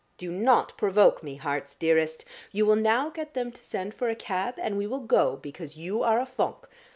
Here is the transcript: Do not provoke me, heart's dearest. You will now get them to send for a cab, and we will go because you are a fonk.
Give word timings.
Do 0.17 0.31
not 0.31 0.75
provoke 0.79 1.21
me, 1.21 1.35
heart's 1.35 1.75
dearest. 1.75 2.25
You 2.51 2.65
will 2.65 2.75
now 2.75 3.11
get 3.11 3.35
them 3.35 3.51
to 3.51 3.63
send 3.63 3.93
for 3.93 4.09
a 4.09 4.15
cab, 4.15 4.55
and 4.57 4.75
we 4.75 4.87
will 4.87 5.01
go 5.01 5.35
because 5.37 5.77
you 5.77 6.01
are 6.01 6.19
a 6.19 6.25
fonk. 6.25 6.67